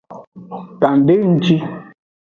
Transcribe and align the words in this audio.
Kan 0.81 0.95
de 1.07 1.15
nji. 1.31 1.55